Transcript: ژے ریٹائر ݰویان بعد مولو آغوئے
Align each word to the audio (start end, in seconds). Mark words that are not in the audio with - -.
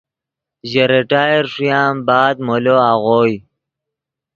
ژے 0.69 0.83
ریٹائر 0.91 1.43
ݰویان 1.53 1.95
بعد 2.07 2.35
مولو 2.45 2.75
آغوئے 2.91 3.35